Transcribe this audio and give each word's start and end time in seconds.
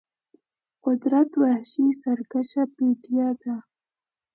قدرت 0.85 1.29
وحشي 1.41 1.85
سرکشه 2.01 2.63
پدیده 2.75 3.29
ده. 3.41 3.55